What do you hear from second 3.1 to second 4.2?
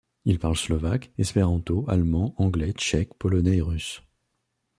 polonais et russe.